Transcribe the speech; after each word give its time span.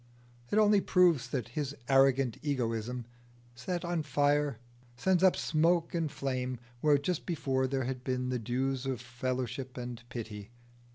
It 0.49 0.57
only 0.57 0.81
proves 0.81 1.27
that 1.27 1.49
his 1.49 1.75
arrogant 1.87 2.39
egoism, 2.41 3.05
set 3.53 3.85
on 3.85 4.01
fire, 4.01 4.57
sends 4.97 5.21
up 5.21 5.35
smoke 5.35 5.93
and 5.93 6.11
flame 6.11 6.57
where 6.79 6.97
just 6.97 7.27
before 7.27 7.67
there 7.67 7.83
had 7.83 8.03
been 8.03 8.29
the 8.29 8.39
dews 8.39 8.87
of 8.87 8.99
fellowship 8.99 9.77
and 9.77 10.01
pity. 10.09 10.49